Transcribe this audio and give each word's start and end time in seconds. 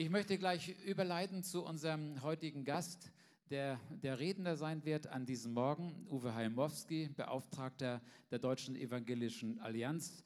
Ich 0.00 0.08
möchte 0.08 0.38
gleich 0.38 0.74
überleiten 0.86 1.42
zu 1.42 1.62
unserem 1.62 2.22
heutigen 2.22 2.64
Gast, 2.64 3.12
der 3.50 3.78
der 3.90 4.18
Redner 4.18 4.56
sein 4.56 4.82
wird 4.86 5.06
an 5.08 5.26
diesem 5.26 5.52
Morgen, 5.52 6.06
Uwe 6.08 6.34
Heimowski, 6.34 7.10
Beauftragter 7.14 8.00
der 8.30 8.38
Deutschen 8.38 8.76
Evangelischen 8.76 9.60
Allianz 9.60 10.24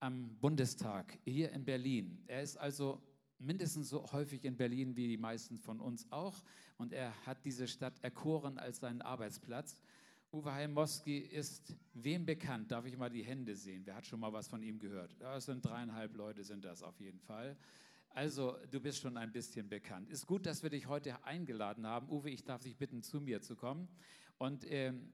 am 0.00 0.36
Bundestag 0.40 1.20
hier 1.24 1.52
in 1.52 1.64
Berlin. 1.64 2.24
Er 2.26 2.42
ist 2.42 2.56
also 2.56 3.00
mindestens 3.38 3.90
so 3.90 4.10
häufig 4.10 4.44
in 4.44 4.56
Berlin 4.56 4.96
wie 4.96 5.06
die 5.06 5.18
meisten 5.18 5.56
von 5.56 5.78
uns 5.78 6.10
auch 6.10 6.42
und 6.76 6.92
er 6.92 7.12
hat 7.24 7.44
diese 7.44 7.68
Stadt 7.68 8.02
erkoren 8.02 8.58
als 8.58 8.80
seinen 8.80 9.02
Arbeitsplatz. 9.02 9.80
Uwe 10.32 10.52
Heimowski 10.52 11.18
ist 11.18 11.76
wem 11.94 12.26
bekannt? 12.26 12.72
Darf 12.72 12.86
ich 12.86 12.98
mal 12.98 13.08
die 13.08 13.22
Hände 13.22 13.54
sehen? 13.54 13.82
Wer 13.84 13.94
hat 13.94 14.06
schon 14.08 14.18
mal 14.18 14.32
was 14.32 14.48
von 14.48 14.64
ihm 14.64 14.80
gehört? 14.80 15.16
Ja, 15.20 15.36
es 15.36 15.44
sind 15.44 15.64
dreieinhalb 15.64 16.16
Leute, 16.16 16.42
sind 16.42 16.64
das 16.64 16.82
auf 16.82 16.98
jeden 16.98 17.20
Fall. 17.20 17.56
Also, 18.16 18.56
du 18.70 18.80
bist 18.80 19.02
schon 19.02 19.18
ein 19.18 19.30
bisschen 19.30 19.68
bekannt. 19.68 20.08
Ist 20.08 20.26
gut, 20.26 20.46
dass 20.46 20.62
wir 20.62 20.70
dich 20.70 20.86
heute 20.86 21.22
eingeladen 21.26 21.86
haben. 21.86 22.08
Uwe, 22.08 22.30
ich 22.30 22.44
darf 22.44 22.62
dich 22.62 22.78
bitten, 22.78 23.02
zu 23.02 23.20
mir 23.20 23.42
zu 23.42 23.56
kommen. 23.56 23.90
Und 24.38 24.64
ähm, 24.72 25.12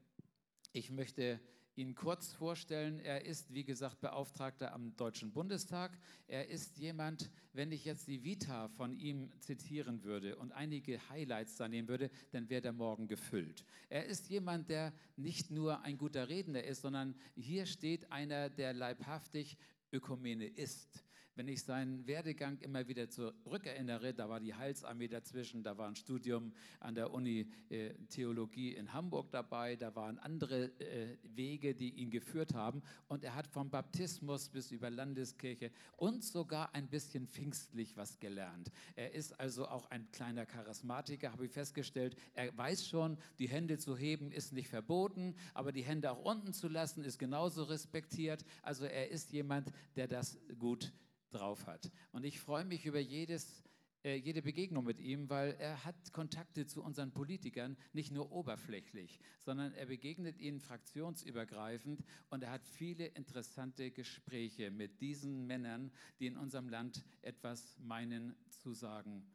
ich 0.73 0.89
möchte 0.89 1.41
ihn 1.75 1.97
kurz 1.97 2.33
vorstellen. 2.33 3.01
Er 3.01 3.25
ist, 3.25 3.53
wie 3.53 3.65
gesagt, 3.65 4.01
Beauftragter 4.01 4.73
am 4.73 4.95
Deutschen 4.95 5.33
Bundestag. 5.33 5.99
Er 6.29 6.49
ist 6.49 6.79
jemand, 6.79 7.29
wenn 7.53 7.73
ich 7.73 7.85
jetzt 7.85 8.07
die 8.07 8.23
Vita 8.23 8.69
von 8.69 8.95
ihm 8.95 9.33
zitieren 9.41 10.05
würde 10.05 10.37
und 10.37 10.53
einige 10.53 11.01
Highlights 11.09 11.57
da 11.57 11.67
nehmen 11.67 11.89
würde, 11.89 12.09
dann 12.31 12.49
wäre 12.51 12.63
der 12.63 12.73
Morgen 12.73 13.09
gefüllt. 13.09 13.65
Er 13.89 14.07
ist 14.07 14.29
jemand, 14.29 14.69
der 14.69 14.93
nicht 15.17 15.51
nur 15.51 15.81
ein 15.81 15.99
guter 15.99 16.29
Redner 16.29 16.63
ist, 16.63 16.83
sondern 16.83 17.17
hier 17.35 17.67
steht 17.67 18.13
einer, 18.13 18.49
der 18.49 18.73
leibhaftig 18.73 19.59
Ökumene 19.91 20.47
ist. 20.47 21.03
Wenn 21.35 21.49
ich 21.49 21.63
seinen 21.63 22.07
Werdegang 22.07 22.59
immer 22.59 22.89
wieder 22.89 23.09
zurückerinnere, 23.09 24.13
da 24.13 24.29
war 24.29 24.39
die 24.39 24.55
Heilsarmee 24.55 25.09
dazwischen, 25.09 25.63
da 25.63 25.79
war 25.79 25.89
ein 25.89 25.97
Studium 25.97 26.53
an 26.79 26.95
der 26.95 27.11
Uni 27.11 27.49
äh, 27.71 27.95
Theologie 28.11 28.75
in 28.75 28.93
Hamburg 28.93 29.31
dabei, 29.31 29.77
da 29.77 29.97
waren 29.97 30.19
andere 30.19 30.65
äh, 30.79 31.17
Wege, 31.23 31.75
die 31.75 31.89
ihn 31.91 32.11
geführt 32.11 32.53
haben. 32.53 32.83
Und 33.09 33.25
er 33.25 33.35
hat 33.35 33.47
vom 33.47 33.71
Baptismus 33.71 34.51
bis 34.51 34.71
über 34.73 34.91
Landeskirche 34.91 35.71
und 35.97 36.23
sogar 36.23 36.75
ein 36.75 36.89
bisschen 36.89 37.27
pfingstlich 37.27 37.97
was 37.97 38.21
gelernt. 38.21 38.71
Er 38.95 39.15
ist 39.15 39.41
also 39.41 39.67
auch 39.69 39.91
ein 39.91 40.11
kleiner 40.13 40.45
Charismatiker, 40.45 41.33
habe 41.33 41.47
ich 41.47 41.53
festgestellt. 41.53 42.15
Er 42.35 42.55
weiß 42.55 42.87
schon, 42.87 43.17
die 43.39 43.49
Hände 43.49 43.79
zu 43.79 43.97
heben 43.97 44.33
ist 44.33 44.53
nicht 44.53 44.69
verboten, 44.69 45.35
aber 45.55 45.73
die 45.73 45.83
Hände 45.83 46.11
auch 46.11 46.23
unten 46.23 46.53
zu 46.53 46.69
lassen 46.69 47.05
ist 47.05 47.19
genauso 47.19 47.63
respektiert. 47.65 48.45
Also 48.63 48.85
er 48.85 49.11
ist 49.11 49.33
jemand, 49.33 49.73
der 49.97 50.09
das 50.09 50.39
gut 50.59 50.93
drauf 51.33 51.67
hat. 51.67 51.91
Und 52.13 52.25
ich 52.25 52.41
freue 52.41 52.65
mich 52.65 52.87
über 52.87 53.01
jedes, 53.01 53.65
äh, 54.05 54.15
jede 54.15 54.43
Begegnung 54.43 54.85
mit 54.85 55.01
ihm, 55.01 55.29
weil 55.29 55.57
er 55.59 55.85
hat 55.85 56.13
Kontakte 56.13 56.67
zu 56.67 56.83
unseren 56.83 57.13
Politikern, 57.13 57.77
nicht 57.93 58.13
nur 58.13 58.31
oberflächlich, 58.33 59.19
sondern 59.41 59.73
er 59.75 59.87
begegnet 59.87 60.39
ihnen 60.39 60.61
fraktionsübergreifend 60.61 62.05
und 62.31 62.43
er 62.43 62.51
hat 62.51 62.67
viele 62.67 63.07
interessante 63.07 63.91
Gespräche 63.91 64.71
mit 64.71 65.01
diesen 65.01 65.47
Männern, 65.47 65.93
die 66.21 66.27
in 66.27 66.37
unserem 66.37 66.69
Land 66.69 67.05
etwas 67.23 67.79
meinen 67.79 68.35
zu 68.51 68.73
sagen 68.73 69.27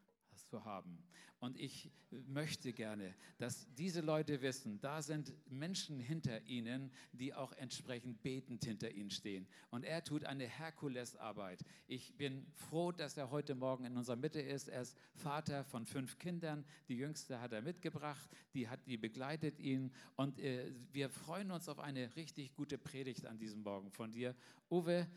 zu 0.48 0.66
haben. 0.66 1.04
Und 1.40 1.60
ich 1.60 1.92
möchte 2.10 2.74
gerne, 2.74 3.14
dass 3.38 3.72
diese 3.76 4.02
Leute 4.02 4.42
wissen, 4.42 4.80
da 4.82 5.04
sind 5.04 5.34
Menschen 5.52 6.00
hinter 6.00 6.42
ihnen, 6.48 6.92
die 7.12 7.34
auch 7.34 7.52
entsprechend 7.54 8.24
betend 8.24 8.66
hinter 8.66 8.90
ihnen 8.90 9.12
stehen. 9.12 9.48
Und 9.70 9.84
er 9.84 10.04
tut 10.04 10.26
eine 10.26 10.46
Herkulesarbeit. 10.46 11.64
Ich 11.86 12.18
bin 12.18 12.48
froh, 12.54 12.92
dass 12.92 13.18
er 13.18 13.30
heute 13.30 13.54
Morgen 13.54 13.86
in 13.86 13.98
unserer 13.98 14.16
Mitte 14.16 14.42
ist. 14.42 14.68
Er 14.68 14.82
ist 14.82 14.98
Vater 15.14 15.64
von 15.64 15.86
fünf 15.86 16.18
Kindern. 16.18 16.66
Die 16.88 16.98
jüngste 16.98 17.40
hat 17.40 17.54
er 17.54 17.62
mitgebracht, 17.62 18.28
die, 18.56 18.68
hat, 18.68 18.80
die 18.88 18.98
begleitet 18.98 19.60
ihn. 19.60 19.94
Und 20.16 20.40
äh, 20.40 20.74
wir 20.92 21.10
freuen 21.10 21.52
uns 21.52 21.70
auf 21.70 21.78
eine 21.78 22.16
richtig 22.16 22.56
gute 22.56 22.80
Predigt 22.80 23.28
an 23.28 23.38
diesem 23.38 23.62
Morgen 23.62 23.92
von 23.92 24.12
dir. 24.12 24.36
Uwe, 24.72 25.08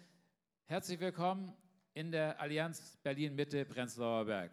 herzlich 0.66 1.00
willkommen 1.00 1.54
in 1.94 2.12
der 2.12 2.38
Allianz 2.38 2.98
Berlin 3.02 3.34
Mitte 3.34 3.64
Prenzlauer 3.64 4.26
Berg. 4.26 4.52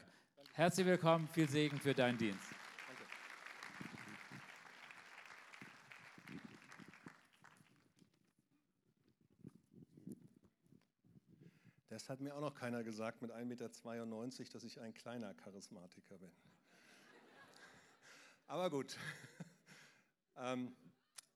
Herzlich 0.58 0.88
willkommen, 0.88 1.28
viel 1.28 1.48
Segen 1.48 1.80
für 1.80 1.94
deinen 1.94 2.18
Dienst. 2.18 2.50
Das 11.90 12.10
hat 12.10 12.22
mir 12.22 12.34
auch 12.34 12.42
noch 12.42 12.56
keiner 12.56 12.84
gesagt 12.84 13.22
mit 13.22 13.32
1,92 13.32 13.46
Meter, 13.46 13.70
dass 14.54 14.64
ich 14.64 14.80
ein 14.80 14.96
kleiner 14.96 15.36
Charismatiker 15.36 16.18
bin. 16.18 16.32
Aber 18.48 18.72
gut. 18.72 18.98
Ähm, 20.40 20.76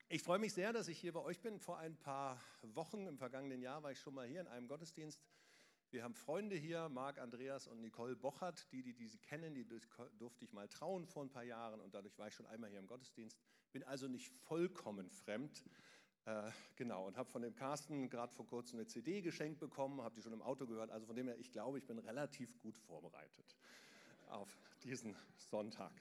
ich 0.10 0.22
freue 0.22 0.38
mich 0.38 0.54
sehr, 0.54 0.74
dass 0.74 0.88
ich 0.88 1.00
hier 1.00 1.14
bei 1.14 1.22
euch 1.22 1.42
bin. 1.42 1.60
Vor 1.60 1.78
ein 1.80 1.96
paar 1.96 2.40
Wochen 2.62 3.08
im 3.08 3.18
vergangenen 3.18 3.62
Jahr 3.62 3.82
war 3.82 3.92
ich 3.92 4.00
schon 4.00 4.14
mal 4.14 4.28
hier 4.28 4.42
in 4.42 4.48
einem 4.48 4.68
Gottesdienst 4.68 5.20
wir 5.92 6.04
haben 6.04 6.14
Freunde 6.16 6.56
hier, 6.56 6.88
Marc, 6.88 7.20
Andreas 7.20 7.68
und 7.68 7.82
Nicole 7.82 8.16
Bochert. 8.16 8.72
Die, 8.72 8.82
die, 8.82 8.94
die 8.94 9.08
sie 9.08 9.18
kennen, 9.18 9.54
die 9.54 9.66
durfte 10.18 10.46
ich 10.46 10.54
mal 10.54 10.68
trauen 10.70 11.06
vor 11.06 11.24
ein 11.24 11.30
paar 11.30 11.44
Jahren 11.44 11.82
und 11.82 11.94
dadurch 11.94 12.18
war 12.18 12.28
ich 12.28 12.34
schon 12.34 12.46
einmal 12.46 12.70
hier 12.70 12.80
im 12.80 12.88
Gottesdienst. 12.88 13.38
Bin 13.74 13.84
also 13.84 14.08
nicht 14.08 14.30
vollkommen 14.30 15.10
fremd. 15.10 15.66
Äh, 16.26 16.50
genau, 16.76 17.08
und 17.08 17.18
habe 17.18 17.30
von 17.30 17.42
dem 17.42 17.56
Carsten 17.56 18.10
gerade 18.10 18.34
vor 18.34 18.46
kurzem 18.46 18.80
eine 18.80 18.88
CD 18.88 19.22
geschenkt 19.22 19.60
bekommen, 19.60 20.02
habe 20.02 20.16
die 20.16 20.22
schon 20.22 20.34
im 20.34 20.42
Auto 20.42 20.66
gehört. 20.66 20.92
Also 20.92 21.08
von 21.08 21.16
dem 21.16 21.28
her, 21.28 21.38
ich 21.38 21.52
glaube, 21.52 21.78
ich 21.78 21.86
bin 21.86 22.00
relativ 22.00 22.58
gut 22.60 22.78
vorbereitet 22.78 23.58
auf 24.28 24.50
diesen 24.84 25.16
Sonntag. 25.36 25.92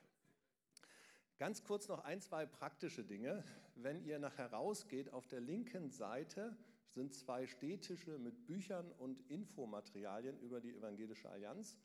Ganz 1.39 1.65
kurz 1.65 1.89
noch 1.89 2.05
ein, 2.05 2.21
zwei 2.21 2.47
praktische 2.47 3.03
Dinge. 3.03 3.43
Wenn 3.75 4.05
ihr 4.05 4.19
nachher 4.19 4.53
rausgeht, 4.53 5.13
auf 5.13 5.27
der 5.27 5.41
linken 5.41 5.91
Seite 5.91 6.57
sind 6.91 7.15
zwei 7.15 7.47
Stehtische 7.47 8.19
mit 8.19 8.47
Büchern 8.47 8.91
und 8.93 9.21
Infomaterialien 9.31 10.39
über 10.41 10.61
die 10.61 10.75
Evangelische 10.75 11.31
Allianz. 11.31 11.77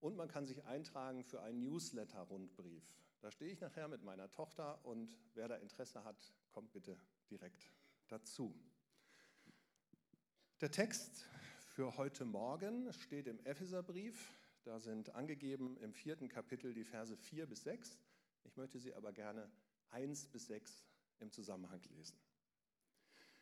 Und 0.00 0.16
man 0.16 0.28
kann 0.28 0.46
sich 0.46 0.64
eintragen 0.64 1.24
für 1.24 1.42
einen 1.42 1.62
Newsletter-Rundbrief. 1.62 2.84
Da 3.20 3.30
stehe 3.30 3.50
ich 3.50 3.60
nachher 3.60 3.88
mit 3.88 4.04
meiner 4.04 4.30
Tochter 4.30 4.84
und 4.84 5.18
wer 5.34 5.48
da 5.48 5.56
Interesse 5.56 6.04
hat, 6.04 6.32
kommt 6.52 6.72
bitte 6.72 6.96
direkt 7.30 7.72
dazu. 8.08 8.54
Der 10.60 10.70
Text 10.70 11.26
für 11.74 11.96
heute 11.96 12.24
Morgen 12.24 12.92
steht 12.92 13.26
im 13.26 13.38
Epheserbrief. 13.44 14.32
Da 14.64 14.78
sind 14.80 15.10
angegeben 15.10 15.76
im 15.78 15.92
vierten 15.92 16.28
Kapitel 16.28 16.72
die 16.72 16.84
Verse 16.84 17.16
4 17.16 17.46
bis 17.46 17.64
6. 17.64 17.98
Ich 18.44 18.56
möchte 18.56 18.78
sie 18.78 18.94
aber 18.94 19.12
gerne 19.12 19.50
1 19.90 20.28
bis 20.28 20.46
6 20.46 20.84
im 21.20 21.30
Zusammenhang 21.30 21.82
lesen. 21.90 22.16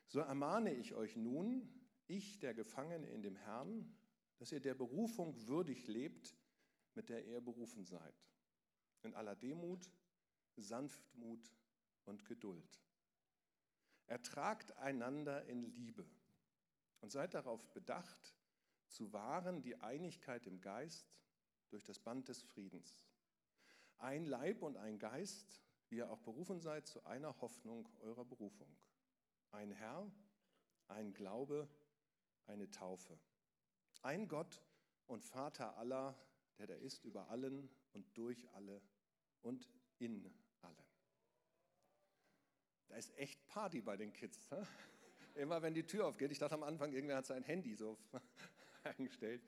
So 0.06 0.20
ermahne 0.20 0.72
ich 0.74 0.94
euch 0.94 1.16
nun, 1.16 1.68
ich, 2.06 2.38
der 2.38 2.54
Gefangene 2.54 3.08
in 3.08 3.22
dem 3.22 3.36
Herrn, 3.36 3.94
dass 4.38 4.52
ihr 4.52 4.60
der 4.60 4.74
Berufung 4.74 5.46
würdig 5.46 5.86
lebt, 5.86 6.36
mit 6.94 7.08
der 7.08 7.24
ihr 7.26 7.40
berufen 7.40 7.84
seid. 7.84 8.14
In 9.02 9.14
aller 9.14 9.36
Demut, 9.36 9.90
Sanftmut 10.56 11.52
und 12.04 12.24
Geduld. 12.24 12.80
Ertragt 14.06 14.76
einander 14.76 15.44
in 15.46 15.62
Liebe 15.62 16.06
und 17.00 17.10
seid 17.10 17.34
darauf 17.34 17.72
bedacht, 17.72 18.34
zu 18.88 19.12
wahren 19.12 19.62
die 19.62 19.76
Einigkeit 19.80 20.46
im 20.46 20.60
Geist 20.60 21.16
durch 21.70 21.84
das 21.84 21.98
Band 21.98 22.28
des 22.28 22.42
Friedens. 22.42 23.06
Ein 23.98 24.26
Leib 24.26 24.62
und 24.62 24.76
ein 24.76 24.98
Geist, 24.98 25.60
wie 25.88 25.96
ihr 25.96 26.10
auch 26.10 26.20
berufen 26.20 26.60
seid 26.60 26.86
zu 26.86 27.04
einer 27.04 27.40
Hoffnung 27.40 27.88
eurer 28.00 28.24
Berufung 28.24 28.76
ein 29.54 29.70
Herr, 29.72 30.10
ein 30.88 31.14
Glaube, 31.14 31.68
eine 32.46 32.70
Taufe. 32.70 33.18
Ein 34.02 34.28
Gott 34.28 34.62
und 35.06 35.24
Vater 35.24 35.76
aller, 35.78 36.14
der 36.58 36.66
da 36.66 36.74
ist 36.74 37.04
über 37.04 37.28
allen 37.30 37.70
und 37.92 38.06
durch 38.16 38.48
alle 38.52 38.82
und 39.42 39.68
in 39.98 40.30
allen. 40.60 40.84
Da 42.88 42.96
ist 42.96 43.16
echt 43.16 43.46
Party 43.46 43.80
bei 43.80 43.96
den 43.96 44.12
Kids. 44.12 44.50
He? 44.50 45.40
Immer 45.40 45.62
wenn 45.62 45.74
die 45.74 45.86
Tür 45.86 46.06
aufgeht, 46.06 46.30
ich 46.30 46.38
dachte 46.38 46.54
am 46.54 46.62
Anfang, 46.62 46.92
irgendwer 46.92 47.16
hat 47.16 47.26
sein 47.26 47.42
Handy 47.42 47.74
so 47.74 47.98
eingestellt. 48.84 49.42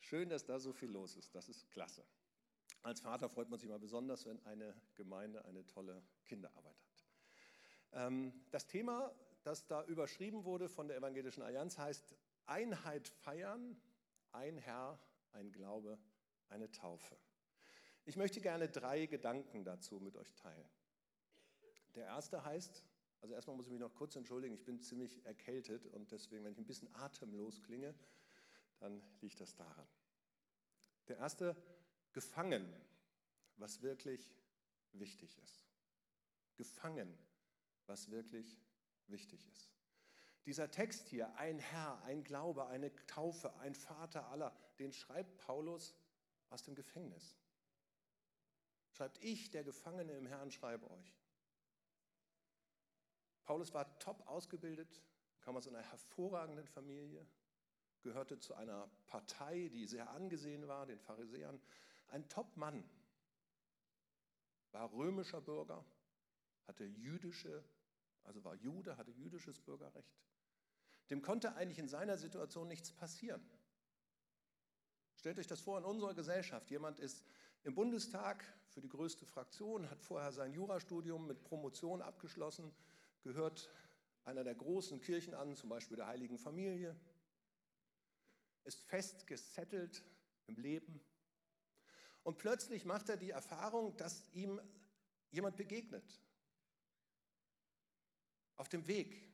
Schön, 0.00 0.28
dass 0.28 0.44
da 0.44 0.58
so 0.58 0.72
viel 0.72 0.90
los 0.90 1.16
ist. 1.16 1.34
Das 1.34 1.48
ist 1.48 1.70
klasse. 1.70 2.04
Als 2.82 3.00
Vater 3.00 3.28
freut 3.28 3.48
man 3.48 3.58
sich 3.58 3.68
mal 3.68 3.78
besonders, 3.78 4.26
wenn 4.26 4.44
eine 4.44 4.74
Gemeinde 4.94 5.44
eine 5.44 5.66
tolle 5.66 6.02
Kinderarbeit 6.24 6.76
hat. 6.84 7.04
Ähm, 7.92 8.32
das 8.50 8.66
Thema 8.66 9.14
das 9.42 9.66
da 9.66 9.84
überschrieben 9.84 10.44
wurde 10.44 10.68
von 10.68 10.88
der 10.88 10.96
Evangelischen 10.96 11.42
Allianz, 11.42 11.78
heißt 11.78 12.14
Einheit 12.46 13.08
feiern, 13.08 13.80
ein 14.32 14.58
Herr, 14.58 14.98
ein 15.32 15.52
Glaube, 15.52 15.98
eine 16.48 16.70
Taufe. 16.70 17.16
Ich 18.04 18.16
möchte 18.16 18.40
gerne 18.40 18.68
drei 18.68 19.06
Gedanken 19.06 19.64
dazu 19.64 20.00
mit 20.00 20.16
euch 20.16 20.32
teilen. 20.34 20.68
Der 21.94 22.06
erste 22.06 22.44
heißt, 22.44 22.82
also 23.20 23.34
erstmal 23.34 23.56
muss 23.56 23.66
ich 23.66 23.72
mich 23.72 23.80
noch 23.80 23.94
kurz 23.94 24.16
entschuldigen, 24.16 24.54
ich 24.54 24.64
bin 24.64 24.80
ziemlich 24.80 25.24
erkältet 25.24 25.86
und 25.86 26.10
deswegen, 26.10 26.44
wenn 26.44 26.52
ich 26.52 26.58
ein 26.58 26.66
bisschen 26.66 26.92
atemlos 26.94 27.62
klinge, 27.62 27.94
dann 28.78 29.02
liegt 29.20 29.40
das 29.40 29.54
daran. 29.54 29.86
Der 31.08 31.18
erste, 31.18 31.56
gefangen, 32.12 32.72
was 33.56 33.82
wirklich 33.82 34.34
wichtig 34.92 35.38
ist. 35.38 35.66
Gefangen, 36.56 37.16
was 37.86 38.10
wirklich 38.10 38.58
wichtig 39.12 39.46
ist. 39.46 39.70
Dieser 40.44 40.70
Text 40.70 41.06
hier, 41.06 41.32
ein 41.36 41.60
Herr, 41.60 42.02
ein 42.02 42.24
Glaube, 42.24 42.66
eine 42.66 42.92
Taufe, 43.06 43.54
ein 43.60 43.74
Vater 43.74 44.26
aller, 44.28 44.52
den 44.80 44.92
schreibt 44.92 45.38
Paulus 45.38 45.94
aus 46.50 46.64
dem 46.64 46.74
Gefängnis. 46.74 47.36
Schreibt 48.90 49.22
ich, 49.22 49.50
der 49.50 49.62
Gefangene 49.62 50.12
im 50.12 50.26
Herrn, 50.26 50.50
schreibe 50.50 50.90
euch. 50.90 51.16
Paulus 53.44 53.72
war 53.72 53.98
top 54.00 54.26
ausgebildet, 54.26 55.02
kam 55.40 55.56
aus 55.56 55.68
einer 55.68 55.82
hervorragenden 55.82 56.66
Familie, 56.66 57.24
gehörte 58.02 58.38
zu 58.38 58.54
einer 58.54 58.88
Partei, 59.06 59.68
die 59.68 59.86
sehr 59.86 60.10
angesehen 60.10 60.66
war, 60.66 60.86
den 60.86 60.98
Pharisäern. 60.98 61.60
Ein 62.08 62.28
Top-Mann, 62.28 62.84
war 64.72 64.92
römischer 64.92 65.40
Bürger, 65.40 65.84
hatte 66.66 66.84
jüdische, 66.84 67.64
also 68.24 68.44
war 68.44 68.54
Jude, 68.54 68.96
hatte 68.96 69.10
jüdisches 69.10 69.60
Bürgerrecht. 69.60 70.16
Dem 71.10 71.22
konnte 71.22 71.54
eigentlich 71.54 71.78
in 71.78 71.88
seiner 71.88 72.16
Situation 72.16 72.68
nichts 72.68 72.92
passieren. 72.92 73.42
Stellt 75.16 75.38
euch 75.38 75.46
das 75.46 75.60
vor 75.60 75.78
in 75.78 75.84
unserer 75.84 76.14
Gesellschaft. 76.14 76.70
Jemand 76.70 76.98
ist 76.98 77.24
im 77.64 77.74
Bundestag 77.74 78.44
für 78.68 78.80
die 78.80 78.88
größte 78.88 79.26
Fraktion, 79.26 79.90
hat 79.90 80.02
vorher 80.02 80.32
sein 80.32 80.52
Jurastudium 80.52 81.26
mit 81.26 81.44
Promotion 81.44 82.02
abgeschlossen, 82.02 82.74
gehört 83.22 83.70
einer 84.24 84.44
der 84.44 84.54
großen 84.54 85.00
Kirchen 85.00 85.34
an, 85.34 85.54
zum 85.54 85.68
Beispiel 85.68 85.96
der 85.96 86.06
Heiligen 86.06 86.38
Familie, 86.38 86.96
ist 88.64 88.80
fest 88.82 89.26
gesettelt 89.26 90.04
im 90.46 90.56
Leben. 90.56 91.00
Und 92.22 92.38
plötzlich 92.38 92.84
macht 92.84 93.08
er 93.08 93.16
die 93.16 93.30
Erfahrung, 93.30 93.96
dass 93.96 94.28
ihm 94.32 94.60
jemand 95.30 95.56
begegnet. 95.56 96.20
Auf 98.56 98.68
dem 98.68 98.86
Weg. 98.86 99.28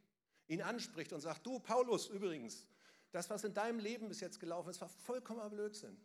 Ihn 0.47 0.63
anspricht 0.63 1.13
und 1.13 1.21
sagt, 1.21 1.45
du 1.45 1.59
Paulus 1.61 2.09
übrigens, 2.09 2.67
das, 3.11 3.29
was 3.31 3.45
in 3.45 3.55
deinem 3.55 3.79
Leben 3.79 4.09
bis 4.09 4.21
jetzt 4.21 4.41
gelaufen 4.41 4.71
ist, 4.71 4.81
war 4.81 4.89
vollkommener 4.89 5.51
Blödsinn. 5.51 5.99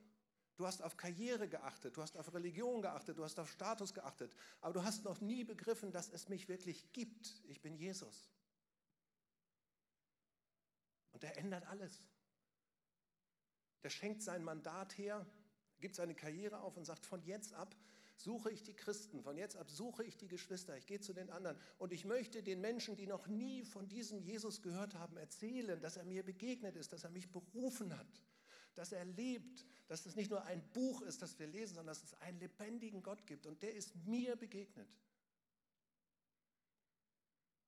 Du 0.56 0.68
hast 0.68 0.83
auf 0.83 0.98
Karriere 0.98 1.50
geachtet, 1.50 1.98
du 1.98 2.01
hast 2.01 2.15
auf 2.15 2.31
Religion 2.33 2.81
geachtet, 2.81 3.18
du 3.18 3.24
hast 3.24 3.39
auf 3.39 3.50
Status 3.51 3.94
geachtet, 3.94 4.36
aber 4.62 4.74
du 4.74 4.83
hast 4.83 5.04
noch 5.04 5.19
nie 5.19 5.44
begriffen, 5.44 5.92
dass 5.92 6.10
es 6.10 6.30
mich 6.30 6.48
wirklich 6.48 6.92
gibt. 6.94 7.42
Ich 7.45 7.62
bin 7.62 7.75
Jesus. 7.75 8.30
Und 11.12 11.24
er 11.24 11.38
ändert 11.38 11.65
alles. 11.68 12.04
Der 13.83 13.89
schenkt 13.89 14.21
sein 14.21 14.44
Mandat 14.44 14.98
her, 14.98 15.25
gibt 15.80 15.95
seine 15.95 16.15
Karriere 16.15 16.60
auf 16.62 16.77
und 16.77 16.86
sagt, 16.86 17.06
von 17.06 17.21
jetzt 17.24 17.54
ab 17.54 17.75
suche 18.15 18.51
ich 18.51 18.63
die 18.63 18.75
Christen, 18.75 19.21
von 19.21 19.38
jetzt 19.38 19.57
ab 19.57 19.69
suche 19.69 20.04
ich 20.04 20.18
die 20.18 20.27
Geschwister, 20.27 20.77
ich 20.77 20.86
gehe 20.86 21.00
zu 21.00 21.13
den 21.13 21.30
anderen. 21.30 21.57
Und 21.77 21.92
ich 21.92 22.06
möchte 22.06 22.44
den 22.44 22.62
Menschen, 22.62 22.95
die 22.95 23.07
noch 23.07 23.27
nie 23.27 23.65
von 23.65 23.88
diesem 23.88 24.21
Jesus 24.21 24.62
gehört 24.62 24.95
haben, 24.95 25.18
erzählen, 25.18 25.80
dass 25.81 25.98
er 25.98 26.06
mir 26.06 26.24
begegnet 26.24 26.75
ist, 26.75 26.94
dass 26.94 27.04
er 27.04 27.10
mich 27.10 27.31
berufen 27.31 27.98
hat, 27.98 28.24
dass 28.75 28.92
er 28.92 29.06
lebt, 29.06 29.65
dass 29.88 30.06
es 30.06 30.15
nicht 30.15 30.30
nur 30.30 30.44
ein 30.45 30.62
Buch 30.71 31.01
ist, 31.01 31.21
das 31.21 31.38
wir 31.39 31.48
lesen, 31.48 31.75
sondern 31.75 31.94
dass 31.94 32.04
es 32.04 32.13
einen 32.21 32.39
lebendigen 32.39 33.04
Gott 33.04 33.25
gibt. 33.25 33.45
Und 33.45 33.62
der 33.62 33.74
ist 33.74 33.95
mir 34.06 34.36
begegnet. 34.36 34.89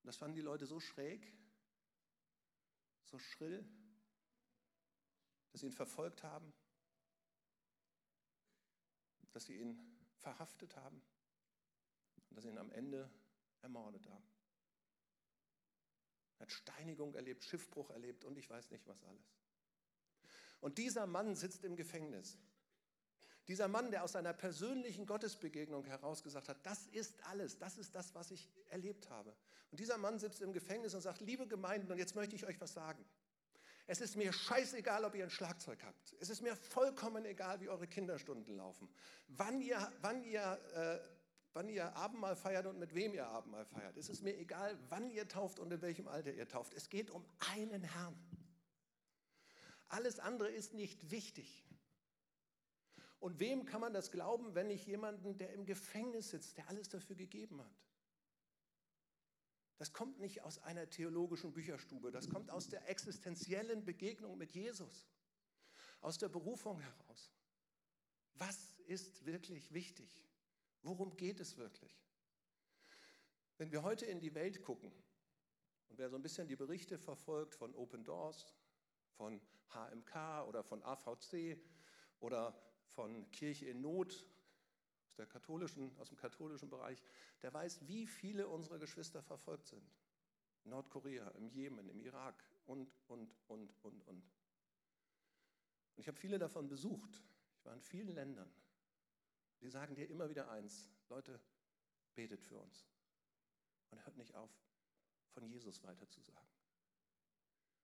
Das 0.04 0.18
fanden 0.18 0.36
die 0.36 0.42
Leute 0.42 0.68
so 0.68 0.80
schräg, 0.80 1.34
so 3.06 3.18
schrill, 3.18 3.68
dass 5.52 5.62
sie 5.62 5.68
ihn 5.68 5.74
verfolgt 5.74 6.22
haben, 6.22 6.54
dass 9.32 9.46
sie 9.46 9.58
ihn 9.58 9.95
verhaftet 10.26 10.76
haben 10.76 11.00
und 12.30 12.36
dass 12.36 12.46
ihn 12.46 12.58
am 12.58 12.72
Ende 12.72 13.08
ermordet 13.62 14.10
haben. 14.10 14.28
Er 16.40 16.48
hat 16.48 16.52
Steinigung 16.52 17.14
erlebt, 17.14 17.46
Schiffbruch 17.46 17.92
erlebt 17.92 18.26
und 18.26 18.36
ich 18.38 18.50
weiß 18.50 18.72
nicht 18.72 18.88
was 18.88 19.04
alles. 19.04 19.32
Und 20.62 20.80
dieser 20.80 21.06
Mann 21.06 21.36
sitzt 21.36 21.64
im 21.64 21.76
Gefängnis. 21.76 22.40
Dieser 23.48 23.68
Mann, 23.68 23.92
der 23.92 24.04
aus 24.04 24.14
seiner 24.14 24.34
persönlichen 24.34 25.06
Gottesbegegnung 25.06 25.86
heraus 25.86 26.24
gesagt 26.24 26.50
hat, 26.50 26.66
das 26.66 26.88
ist 26.88 27.24
alles, 27.28 27.60
das 27.60 27.78
ist 27.78 27.94
das, 27.94 28.16
was 28.16 28.32
ich 28.32 28.50
erlebt 28.70 29.12
habe. 29.12 29.36
Und 29.70 29.80
dieser 29.80 30.00
Mann 30.00 30.18
sitzt 30.18 30.42
im 30.42 30.54
Gefängnis 30.54 30.96
und 30.96 31.02
sagt, 31.02 31.22
liebe 31.22 31.48
Gemeinden, 31.48 31.92
und 31.92 32.00
jetzt 32.00 32.16
möchte 32.16 32.36
ich 32.36 32.48
euch 32.48 32.60
was 32.60 32.74
sagen. 32.74 33.06
Es 33.88 34.02
ist 34.02 34.16
mir 34.16 34.34
scheißegal, 34.34 35.06
ob 35.06 35.14
ihr 35.16 35.24
ein 35.24 35.30
Schlagzeug 35.30 35.84
habt. 35.84 36.16
Es 36.20 36.30
ist 36.30 36.42
mir 36.42 36.56
vollkommen 36.56 37.24
egal, 37.26 37.62
wie 37.62 37.70
eure 37.70 37.88
Kinderstunden 37.88 38.56
laufen. 38.56 38.90
Wann 39.28 39.62
ihr, 39.62 39.92
wann 40.02 40.24
ihr, 40.24 40.60
äh, 40.74 41.08
wann 41.54 41.70
ihr 41.70 41.96
Abendmahl 41.96 42.36
feiert 42.36 42.66
und 42.66 42.80
mit 42.80 42.96
wem 42.96 43.14
ihr 43.14 43.28
Abendmahl 43.28 43.66
feiert. 43.66 43.96
Es 43.96 44.10
ist 44.10 44.24
mir 44.24 44.36
egal, 44.38 44.78
wann 44.90 45.10
ihr 45.12 45.28
tauft 45.28 45.60
und 45.60 45.72
in 45.72 45.82
welchem 45.82 46.08
Alter 46.08 46.34
ihr 46.34 46.48
tauft. 46.48 46.74
Es 46.74 46.90
geht 46.90 47.12
um 47.12 47.24
einen 47.54 47.84
Herrn. 47.84 48.18
Alles 49.88 50.20
andere 50.20 50.50
ist 50.50 50.74
nicht 50.74 51.12
wichtig. 51.12 51.64
Und 53.20 53.40
wem 53.40 53.66
kann 53.66 53.82
man 53.82 53.94
das 53.94 54.12
glauben, 54.12 54.56
wenn 54.56 54.68
nicht 54.68 54.88
jemanden, 54.88 55.38
der 55.38 55.54
im 55.54 55.66
Gefängnis 55.66 56.32
sitzt, 56.32 56.58
der 56.58 56.68
alles 56.70 56.90
dafür 56.90 57.16
gegeben 57.16 57.62
hat? 57.62 57.86
Das 59.78 59.92
kommt 59.92 60.20
nicht 60.20 60.42
aus 60.42 60.60
einer 60.60 60.90
theologischen 60.90 61.52
Bücherstube, 61.52 62.12
das 62.12 62.30
kommt 62.30 62.50
aus 62.50 62.70
der 62.70 62.90
existenziellen 62.90 63.84
Begegnung 63.84 64.38
mit 64.38 64.54
Jesus, 64.54 65.06
aus 66.00 66.18
der 66.18 66.30
Berufung 66.30 66.80
heraus. 66.80 67.32
Was 68.36 68.74
ist 68.88 69.26
wirklich 69.26 69.74
wichtig? 69.74 70.24
Worum 70.82 71.18
geht 71.18 71.40
es 71.40 71.58
wirklich? 71.58 72.00
Wenn 73.58 73.72
wir 73.72 73.84
heute 73.84 74.06
in 74.06 74.20
die 74.20 74.34
Welt 74.34 74.62
gucken 74.62 74.92
und 75.90 75.98
wer 75.98 76.10
so 76.10 76.16
ein 76.16 76.22
bisschen 76.22 76.48
die 76.48 76.56
Berichte 76.56 76.98
verfolgt 76.98 77.56
von 77.56 77.74
Open 77.76 78.04
Doors, 78.04 78.46
von 79.16 79.42
HMK 79.70 80.48
oder 80.48 80.64
von 80.64 80.84
AVC 80.84 81.58
oder 82.20 82.58
von 82.88 83.30
Kirche 83.32 83.66
in 83.66 83.82
Not 83.82 84.26
der 85.18 85.26
katholischen, 85.26 85.98
aus 86.00 86.10
dem 86.10 86.18
katholischen 86.18 86.70
Bereich, 86.70 87.02
der 87.42 87.54
weiß, 87.54 87.88
wie 87.88 88.08
viele 88.08 88.48
unserer 88.48 88.80
Geschwister 88.80 89.22
verfolgt 89.22 89.68
sind. 89.68 89.84
In 90.64 90.72
Nordkorea, 90.72 91.30
im 91.32 91.48
Jemen, 91.48 91.90
im 91.90 92.02
Irak 92.02 92.44
und, 92.66 92.92
und, 93.08 93.36
und, 93.48 93.74
und, 93.84 94.08
und. 94.08 94.34
Und 95.96 96.02
ich 96.02 96.08
habe 96.08 96.18
viele 96.18 96.40
davon 96.40 96.68
besucht. 96.68 97.24
Ich 97.58 97.66
war 97.66 97.74
in 97.74 97.82
vielen 97.82 98.14
Ländern. 98.14 98.52
Die 99.62 99.70
sagen 99.70 99.96
dir 99.96 100.10
immer 100.10 100.30
wieder 100.30 100.50
eins, 100.52 100.90
Leute, 101.10 101.40
betet 102.14 102.42
für 102.44 102.60
uns. 102.60 102.86
Und 103.92 104.04
hört 104.06 104.18
nicht 104.18 104.36
auf, 104.36 104.52
von 105.34 105.46
Jesus 105.48 105.84
weiterzusagen. 105.84 106.50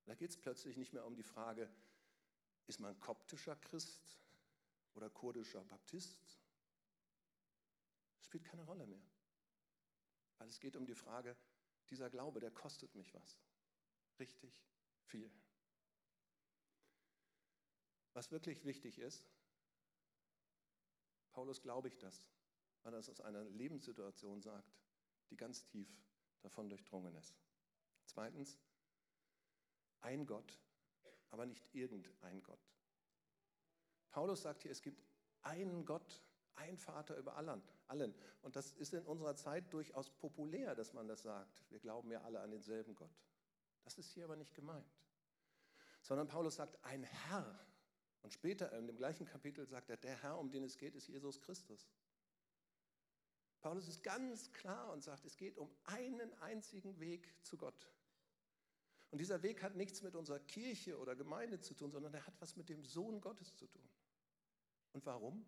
Da 0.06 0.16
geht 0.16 0.32
es 0.32 0.38
plötzlich 0.38 0.78
nicht 0.78 0.94
mehr 0.94 1.06
um 1.06 1.16
die 1.16 1.24
Frage, 1.24 1.70
ist 2.68 2.80
man 2.80 3.00
koptischer 3.00 3.56
Christ 3.56 4.20
oder 4.94 5.10
kurdischer 5.10 5.64
Baptist? 5.66 6.41
Spielt 8.22 8.46
keine 8.46 8.64
Rolle 8.64 8.86
mehr. 8.88 9.04
Weil 10.38 10.48
es 10.48 10.60
geht 10.60 10.76
um 10.76 10.86
die 10.86 10.96
Frage, 10.96 11.36
dieser 11.90 12.10
Glaube, 12.10 12.40
der 12.40 12.52
kostet 12.52 12.96
mich 12.96 13.14
was. 13.14 13.40
Richtig 14.20 14.64
viel. 15.04 15.32
Was 18.14 18.32
wirklich 18.32 18.66
wichtig 18.66 19.00
ist, 19.00 19.26
Paulus 21.32 21.62
glaube 21.62 21.88
ich 21.88 21.98
das, 21.98 22.26
weil 22.84 22.94
er 22.94 23.00
es 23.00 23.10
aus 23.10 23.22
einer 23.22 23.44
Lebenssituation 23.44 24.42
sagt, 24.42 24.76
die 25.30 25.38
ganz 25.38 25.66
tief 25.66 25.90
davon 26.42 26.70
durchdrungen 26.70 27.16
ist. 27.16 27.36
Zweitens, 28.06 28.58
ein 30.02 30.26
Gott, 30.26 30.60
aber 31.30 31.46
nicht 31.46 31.64
irgendein 31.74 32.44
Gott. 32.44 32.60
Paulus 34.10 34.42
sagt 34.42 34.64
hier, 34.64 34.72
es 34.72 34.82
gibt 34.82 35.02
einen 35.42 35.86
Gott, 35.86 36.22
ein 36.56 36.78
Vater 36.78 37.18
über 37.18 37.36
allen. 37.36 38.14
Und 38.42 38.56
das 38.56 38.72
ist 38.74 38.94
in 38.94 39.06
unserer 39.06 39.36
Zeit 39.36 39.72
durchaus 39.74 40.10
populär, 40.10 40.76
dass 40.76 40.94
man 40.94 41.08
das 41.08 41.24
sagt. 41.24 41.64
Wir 41.70 41.80
glauben 41.80 42.12
ja 42.12 42.22
alle 42.22 42.40
an 42.40 42.52
denselben 42.52 42.96
Gott. 42.96 43.16
Das 43.84 43.98
ist 43.98 44.12
hier 44.12 44.26
aber 44.26 44.36
nicht 44.36 44.54
gemeint. 44.54 44.86
Sondern 46.02 46.28
Paulus 46.28 46.56
sagt, 46.56 46.84
ein 46.84 47.04
Herr. 47.04 47.60
Und 48.22 48.34
später 48.34 48.72
in 48.78 48.88
dem 48.88 48.96
gleichen 48.96 49.26
Kapitel 49.26 49.66
sagt 49.66 49.90
er, 49.90 49.98
der 49.98 50.16
Herr, 50.22 50.38
um 50.38 50.52
den 50.52 50.64
es 50.64 50.78
geht, 50.78 50.96
ist 50.96 51.08
Jesus 51.08 51.42
Christus. 51.42 51.90
Paulus 53.62 53.88
ist 53.88 54.04
ganz 54.04 54.52
klar 54.54 54.92
und 54.92 55.04
sagt, 55.04 55.26
es 55.26 55.38
geht 55.38 55.58
um 55.58 55.70
einen 55.84 56.34
einzigen 56.40 57.00
Weg 57.00 57.32
zu 57.44 57.58
Gott. 57.58 57.88
Und 59.12 59.20
dieser 59.20 59.44
Weg 59.44 59.62
hat 59.62 59.76
nichts 59.76 60.02
mit 60.02 60.16
unserer 60.16 60.40
Kirche 60.40 60.98
oder 60.98 61.16
Gemeinde 61.16 61.60
zu 61.60 61.74
tun, 61.74 61.92
sondern 61.92 62.14
er 62.14 62.26
hat 62.26 62.34
was 62.40 62.56
mit 62.56 62.70
dem 62.70 62.84
Sohn 62.84 63.22
Gottes 63.22 63.56
zu 63.56 63.68
tun. 63.68 63.88
Und 64.94 65.06
warum? 65.06 65.46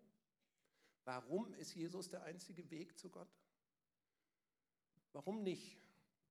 Warum 1.04 1.52
ist 1.54 1.74
Jesus 1.74 2.08
der 2.08 2.22
einzige 2.22 2.70
Weg 2.70 2.98
zu 2.98 3.10
Gott? 3.10 3.28
Warum 5.12 5.42
nicht 5.42 5.78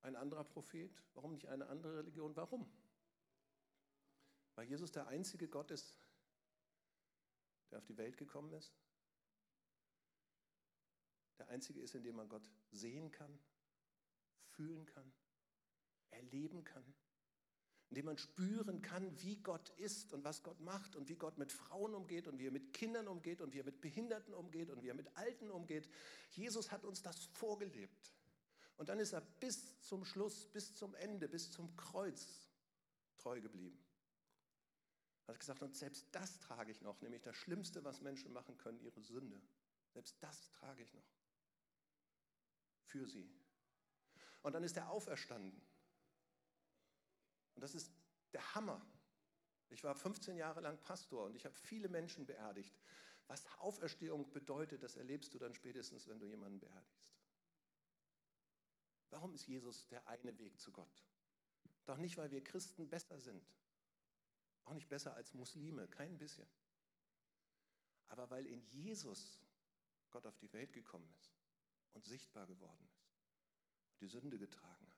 ein 0.01 0.15
anderer 0.15 0.43
Prophet? 0.43 0.91
Warum 1.13 1.33
nicht 1.33 1.47
eine 1.47 1.67
andere 1.67 1.97
Religion? 1.97 2.35
Warum? 2.35 2.69
Weil 4.55 4.67
Jesus 4.67 4.91
der 4.91 5.07
einzige 5.07 5.47
Gott 5.47 5.71
ist, 5.71 5.97
der 7.71 7.79
auf 7.79 7.85
die 7.85 7.97
Welt 7.97 8.17
gekommen 8.17 8.53
ist. 8.53 8.73
Der 11.37 11.47
einzige 11.49 11.79
ist, 11.79 11.95
in 11.95 12.03
dem 12.03 12.15
man 12.15 12.29
Gott 12.29 12.47
sehen 12.71 13.11
kann, 13.11 13.39
fühlen 14.49 14.85
kann, 14.85 15.11
erleben 16.11 16.63
kann, 16.63 16.93
in 17.93 17.97
dem 17.97 18.05
man 18.05 18.17
spüren 18.17 18.81
kann, 18.81 19.21
wie 19.21 19.35
Gott 19.35 19.69
ist 19.77 20.13
und 20.13 20.23
was 20.23 20.41
Gott 20.41 20.59
macht 20.61 20.95
und 20.95 21.09
wie 21.09 21.15
Gott 21.15 21.37
mit 21.37 21.51
Frauen 21.51 21.93
umgeht 21.93 22.27
und 22.27 22.39
wie 22.39 22.47
er 22.47 22.51
mit 22.51 22.73
Kindern 22.73 23.07
umgeht 23.07 23.39
und 23.39 23.53
wie 23.53 23.59
er 23.59 23.65
mit 23.65 23.81
Behinderten 23.81 24.33
umgeht 24.33 24.71
und 24.71 24.81
wie 24.81 24.87
er 24.87 24.95
mit 24.95 25.15
Alten 25.15 25.51
umgeht. 25.51 25.87
Jesus 26.31 26.71
hat 26.71 26.85
uns 26.85 27.03
das 27.03 27.25
vorgelebt. 27.25 28.15
Und 28.77 28.89
dann 28.89 28.97
ist 28.97 29.13
er 29.13 29.21
bis 29.21 29.79
zum 29.81 30.05
Schluss, 30.05 30.47
bis 30.47 30.73
zum 30.73 30.95
Ende, 30.95 31.29
bis 31.29 31.51
zum 31.51 31.77
Kreuz 31.77 32.49
treu 33.19 33.39
geblieben. 33.39 33.77
Er 35.27 35.35
hat 35.35 35.39
gesagt, 35.39 35.61
und 35.61 35.75
selbst 35.75 36.07
das 36.13 36.39
trage 36.39 36.71
ich 36.71 36.81
noch, 36.81 36.99
nämlich 37.01 37.21
das 37.21 37.35
Schlimmste, 37.35 37.83
was 37.83 38.01
Menschen 38.01 38.33
machen 38.33 38.57
können, 38.57 38.79
ihre 38.79 39.03
Sünde. 39.03 39.39
Selbst 39.93 40.15
das 40.19 40.49
trage 40.49 40.81
ich 40.81 40.91
noch 40.95 41.05
für 42.85 43.05
sie. 43.05 43.29
Und 44.41 44.53
dann 44.53 44.63
ist 44.63 44.77
er 44.77 44.89
auferstanden. 44.89 45.61
Und 47.55 47.61
das 47.61 47.75
ist 47.75 47.91
der 48.33 48.55
Hammer. 48.55 48.85
Ich 49.69 49.83
war 49.83 49.95
15 49.95 50.37
Jahre 50.37 50.61
lang 50.61 50.77
Pastor 50.83 51.25
und 51.25 51.35
ich 51.35 51.45
habe 51.45 51.55
viele 51.55 51.89
Menschen 51.89 52.25
beerdigt. 52.25 52.77
Was 53.27 53.45
Auferstehung 53.59 54.31
bedeutet, 54.31 54.83
das 54.83 54.95
erlebst 54.97 55.33
du 55.33 55.39
dann 55.39 55.53
spätestens, 55.53 56.07
wenn 56.07 56.19
du 56.19 56.25
jemanden 56.25 56.59
beerdigst. 56.59 57.13
Warum 59.09 59.33
ist 59.33 59.47
Jesus 59.47 59.87
der 59.87 60.07
eine 60.07 60.37
Weg 60.37 60.59
zu 60.59 60.71
Gott? 60.71 61.03
Doch 61.85 61.97
nicht, 61.97 62.17
weil 62.17 62.31
wir 62.31 62.43
Christen 62.43 62.89
besser 62.89 63.19
sind. 63.19 63.43
Auch 64.65 64.73
nicht 64.73 64.89
besser 64.89 65.15
als 65.15 65.33
Muslime, 65.33 65.87
kein 65.87 66.17
bisschen. 66.17 66.47
Aber 68.07 68.29
weil 68.29 68.45
in 68.45 68.61
Jesus 68.69 69.39
Gott 70.11 70.25
auf 70.25 70.37
die 70.37 70.51
Welt 70.53 70.73
gekommen 70.73 71.11
ist 71.19 71.35
und 71.93 72.05
sichtbar 72.05 72.45
geworden 72.47 72.87
ist, 72.93 73.09
die 74.01 74.07
Sünde 74.07 74.37
getragen 74.37 74.87
hat 74.87 74.92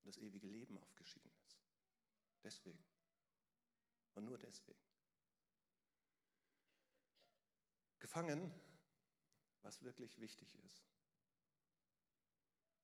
und 0.00 0.08
das 0.08 0.16
ewige 0.18 0.46
Leben 0.46 0.78
aufgeschieden 0.78 1.30
ist. 1.44 1.60
Deswegen. 2.42 2.82
Und 4.14 4.24
nur 4.24 4.38
deswegen. 4.38 4.80
Gefangen, 7.98 8.52
was 9.62 9.82
wirklich 9.82 10.18
wichtig 10.18 10.54
ist. 10.64 10.84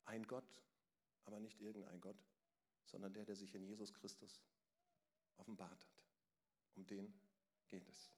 Ein 0.05 0.27
Gott, 0.27 0.63
aber 1.25 1.41
nicht 1.41 1.61
irgendein 1.61 2.01
Gott, 2.01 2.23
sondern 2.85 3.13
der, 3.15 3.25
der 3.25 3.35
sich 3.35 3.55
in 3.55 3.65
Jesus 3.65 3.93
Christus 3.95 4.45
offenbart 5.37 5.85
hat. 5.85 6.05
Um 6.75 6.87
den 6.87 7.19
geht 7.67 7.89
es. 7.89 8.13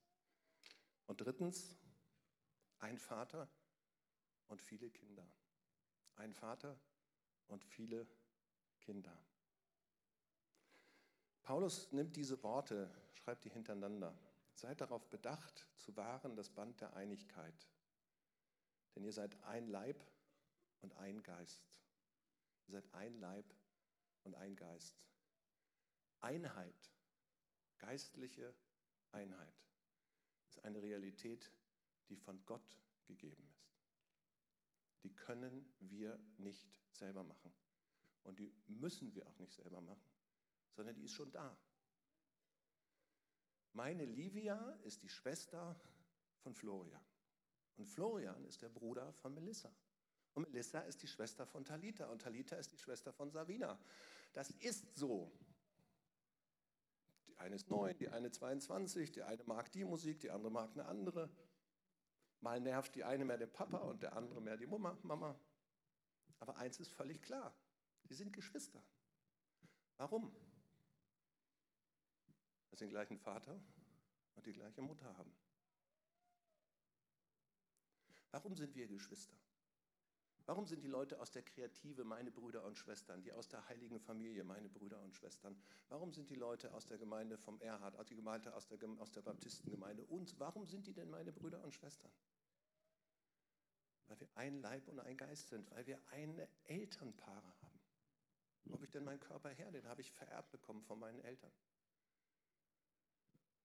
Und 1.07 1.21
drittens, 1.21 1.79
ein 2.81 2.99
Vater 2.99 3.49
und 4.49 4.61
viele 4.61 4.91
Kinder. 4.91 5.27
Ein 6.17 6.35
Vater 6.35 6.79
und 7.47 7.65
viele 7.65 8.05
Kinder. 8.05 8.28
Paulus 11.49 11.91
nimmt 11.93 12.15
diese 12.15 12.43
Worte, 12.43 12.91
schreibt 13.15 13.45
die 13.45 13.49
hintereinander. 13.49 14.15
Seid 14.53 14.83
darauf 14.83 15.09
bedacht, 15.09 15.67
zu 15.79 15.97
wahren 15.97 16.37
das 16.37 16.51
Band 16.51 16.81
der 16.83 16.95
Einigkeit. 16.95 17.69
Denn 18.95 19.03
ihr 19.03 19.15
seid 19.15 19.43
ein 19.45 19.67
Leib 19.67 20.05
und 20.83 20.95
ein 20.99 21.23
Geist. 21.23 21.81
Ihr 22.67 22.73
seid 22.73 22.93
ein 22.93 23.19
Leib 23.19 23.47
und 24.25 24.35
ein 24.35 24.57
Geist. 24.57 25.07
Einheit, 26.21 26.93
geistliche 27.79 28.55
Einheit, 29.13 29.65
ist 30.51 30.63
eine 30.65 30.83
Realität, 30.83 31.51
die 32.11 32.17
von 32.17 32.45
Gott 32.45 32.77
gegeben 33.07 33.49
ist. 33.55 33.73
Die 35.03 35.15
können 35.15 35.73
wir 35.81 36.19
nicht 36.37 36.79
selber 36.91 37.25
machen. 37.25 37.55
Und 38.25 38.39
die 38.39 38.53
müssen 38.67 39.15
wir 39.15 39.27
auch 39.27 39.39
nicht 39.39 39.53
selber 39.53 39.81
machen, 39.81 40.11
sondern 40.73 40.95
die 40.95 41.05
ist 41.05 41.15
schon 41.15 41.31
da. 41.31 41.57
Meine 43.73 44.05
Livia 44.05 44.79
ist 44.85 45.03
die 45.03 45.09
Schwester 45.09 45.79
von 46.39 46.55
Florian. 46.55 47.05
Und 47.77 47.87
Florian 47.87 48.45
ist 48.45 48.63
der 48.63 48.69
Bruder 48.69 49.13
von 49.15 49.35
Melissa. 49.35 49.73
Und 50.35 50.51
Melissa 50.51 50.81
ist 50.81 51.03
die 51.03 51.07
Schwester 51.07 51.47
von 51.47 51.65
Talita. 51.65 52.07
Und 52.07 52.23
Talita 52.23 52.57
ist 52.57 52.73
die 52.73 52.79
Schwester 52.79 53.13
von 53.13 53.31
Savina. 53.31 53.79
Das 54.33 54.51
ist 54.51 54.97
so. 54.97 55.33
Die 57.29 57.37
eine 57.37 57.55
ist 57.55 57.71
neun, 57.71 57.97
die 57.99 58.09
eine 58.09 58.31
22, 58.31 59.13
die 59.13 59.23
eine 59.23 59.45
mag 59.45 59.71
die 59.73 59.85
Musik, 59.85 60.21
die 60.21 60.31
andere 60.31 60.51
mag 60.51 60.73
eine 60.73 60.87
andere. 60.87 61.31
Mal 62.41 62.61
nervt 62.61 62.95
die 62.95 63.05
eine 63.05 63.25
mehr 63.25 63.39
den 63.39 63.51
Papa 63.51 63.79
und 63.79 64.03
der 64.03 64.17
andere 64.17 64.41
mehr 64.41 64.57
die 64.57 64.67
Mama. 64.67 65.39
Aber 66.41 66.57
eins 66.57 66.81
ist 66.81 66.91
völlig 66.91 67.21
klar. 67.23 67.55
Sie 68.09 68.15
sind 68.15 68.33
Geschwister. 68.33 68.83
Warum? 69.99 70.33
Weil 72.71 72.79
sie 72.79 72.85
den 72.87 72.91
gleichen 72.91 73.19
Vater 73.19 73.61
und 74.35 74.47
die 74.47 74.53
gleiche 74.53 74.81
Mutter 74.81 75.17
haben. 75.17 75.33
Warum 78.31 78.57
sind 78.57 78.75
wir 78.75 78.87
Geschwister? 78.87 79.37
Warum 80.47 80.67
sind 80.67 80.83
die 80.83 80.89
Leute 80.89 81.21
aus 81.21 81.31
der 81.31 81.43
Kreative 81.43 82.05
meine 82.05 82.31
Brüder 82.31 82.65
und 82.65 82.79
Schwestern, 82.79 83.21
die 83.21 83.33
aus 83.33 83.49
der 83.49 83.69
heiligen 83.69 84.01
Familie 84.01 84.45
meine 84.45 84.71
Brüder 84.71 84.99
und 85.03 85.15
Schwestern? 85.15 85.61
Warum 85.91 86.11
sind 86.11 86.31
die 86.31 86.37
Leute 86.37 86.73
aus 86.73 86.87
der 86.87 86.97
Gemeinde 86.97 87.37
vom 87.37 87.61
Erhard, 87.61 87.95
aus 87.97 88.07
Gemeinde 88.07 88.55
aus 88.55 88.67
der, 88.67 88.79
aus 88.99 89.13
der 89.13 89.21
Baptistengemeinde 89.21 90.07
und 90.07 90.41
warum 90.41 90.67
sind 90.67 90.87
die 90.87 90.95
denn 90.95 91.11
meine 91.11 91.33
Brüder 91.33 91.63
und 91.63 91.75
Schwestern? 91.75 92.11
Weil 94.07 94.21
wir 94.21 94.29
ein 94.37 94.63
Leib 94.63 94.89
und 94.89 95.01
ein 95.01 95.19
Geist 95.19 95.49
sind, 95.49 95.71
weil 95.71 95.87
wir 95.87 96.01
eine 96.13 96.49
Elternpaare 96.65 97.53
haben. 97.61 97.68
Wo 98.69 98.75
habe 98.75 98.85
ich 98.85 98.91
denn 98.91 99.05
meinen 99.05 99.21
Körper 99.21 99.49
her? 99.49 99.71
Den 99.71 99.87
habe 99.89 100.01
ich 100.01 100.13
vererbt 100.13 100.51
bekommen 100.51 100.83
von 100.83 100.99
meinen 100.99 101.21
Eltern. 101.21 101.53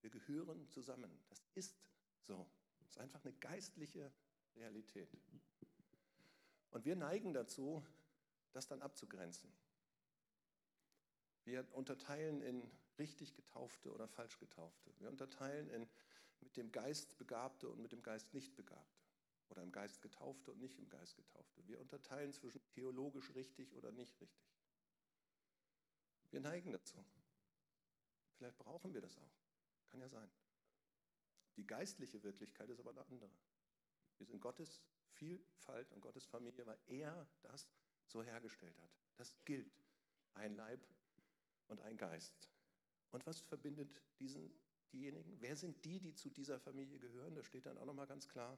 Wir 0.02 0.10
gehören 0.10 0.68
zusammen. 0.70 1.12
Das 1.30 1.44
ist 1.56 1.76
so. 2.22 2.50
Das 2.80 2.90
ist 2.92 2.98
einfach 2.98 3.24
eine 3.24 3.34
geistliche 3.34 4.12
Realität. 4.56 5.10
Und 6.72 6.86
wir 6.86 6.96
neigen 6.96 7.34
dazu, 7.34 7.86
das 8.54 8.68
dann 8.68 8.82
abzugrenzen. 8.82 9.52
Wir 11.44 11.68
unterteilen 11.74 12.42
in 12.42 12.70
richtig 12.98 13.36
getaufte 13.36 13.92
oder 13.92 14.08
falsch 14.08 14.40
getaufte. 14.40 14.94
Wir 15.00 15.10
unterteilen 15.10 15.70
in 15.70 15.88
mit 16.44 16.58
dem 16.58 16.72
Geist 16.72 17.18
begabte 17.18 17.70
und 17.70 17.82
mit 17.82 17.92
dem 17.92 18.04
Geist 18.04 18.34
nicht 18.34 18.56
begabte. 18.56 19.02
Oder 19.50 19.64
im 19.64 19.72
Geist 19.72 20.02
getaufte 20.02 20.52
und 20.52 20.60
nicht 20.60 20.78
im 20.80 20.90
Geist 20.90 21.16
getaufte. 21.16 21.66
Wir 21.68 21.80
unterteilen 21.80 22.34
zwischen 22.34 22.66
theologisch 22.68 23.34
richtig 23.36 23.74
oder 23.76 23.92
nicht 23.92 24.20
richtig. 24.20 24.54
Wir 26.34 26.42
neigen 26.42 26.72
dazu. 26.72 26.98
Vielleicht 28.38 28.58
brauchen 28.58 28.92
wir 28.92 29.02
das 29.02 29.16
auch. 29.20 29.38
Kann 29.90 30.02
ja 30.02 30.10
sein. 30.10 30.32
Die 31.58 31.68
geistliche 31.68 32.24
Wirklichkeit 32.24 32.68
ist 32.72 32.80
aber 32.80 32.90
eine 32.90 33.06
andere. 33.06 33.30
Wir 34.18 34.26
sind 34.26 34.42
Gottes 34.42 34.82
Vielfalt 35.12 35.92
und 35.92 36.02
Gottes 36.02 36.26
Familie, 36.26 36.66
weil 36.66 36.80
er 36.88 37.28
das 37.44 37.70
so 38.08 38.24
hergestellt 38.24 38.76
hat. 38.80 38.90
Das 39.16 39.36
gilt. 39.46 39.86
Ein 40.34 40.56
Leib 40.56 40.84
und 41.68 41.80
ein 41.82 41.98
Geist. 41.98 42.50
Und 43.12 43.24
was 43.28 43.40
verbindet 43.40 44.02
diesen, 44.18 44.52
diejenigen? 44.92 45.40
Wer 45.40 45.56
sind 45.56 45.86
die, 45.86 46.00
die 46.00 46.16
zu 46.16 46.32
dieser 46.32 46.60
Familie 46.60 46.98
gehören? 46.98 47.36
Da 47.36 47.44
steht 47.44 47.68
dann 47.68 47.78
auch 47.78 47.86
nochmal 47.86 48.08
ganz 48.08 48.28
klar, 48.28 48.58